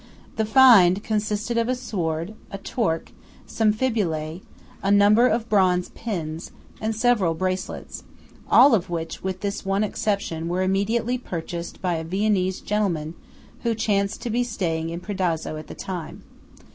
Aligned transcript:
The 0.35 0.45
"find" 0.45 1.03
consisted 1.03 1.59
of 1.59 1.69
a 1.69 1.75
sword, 1.75 2.33
a 2.49 2.57
torque, 2.57 3.11
some 3.45 3.71
fibulæ, 3.71 4.41
a 4.81 4.89
number 4.89 5.27
of 5.27 5.47
bronze 5.47 5.89
pins, 5.89 6.49
and 6.81 6.95
several 6.95 7.35
bracelets; 7.35 8.01
all 8.49 8.73
of 8.73 8.89
which, 8.89 9.23
with 9.23 9.41
this 9.41 9.63
one 9.63 9.83
exception, 9.83 10.47
were 10.47 10.63
immediately 10.63 11.19
purchased 11.19 11.83
by 11.83 11.97
a 11.97 12.03
Viennese 12.03 12.61
gentleman 12.61 13.13
who 13.61 13.75
chanced 13.75 14.23
to 14.23 14.31
be 14.31 14.43
staying 14.43 14.89
in 14.89 15.01
Predazzo 15.01 15.59
at 15.59 15.67
the 15.67 15.75
time. 15.75 16.23